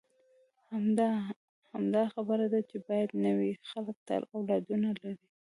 [0.71, 1.09] همدا،
[1.71, 5.27] همدا خبره ده چې باید نه وي، خلک تل اولادونه لري.